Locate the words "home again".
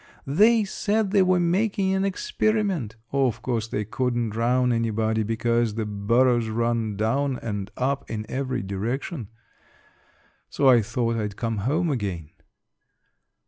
11.69-12.31